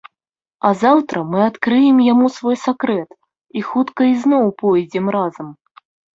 А 0.69 0.69
заўтра 0.83 1.17
мы 1.33 1.39
адкрыем 1.49 1.97
яму 2.05 2.31
свой 2.39 2.57
сакрэт 2.65 3.09
і 3.61 3.65
хутка 3.69 4.01
ізноў 4.15 4.51
пойдзем 4.65 5.05
разам. 5.19 5.47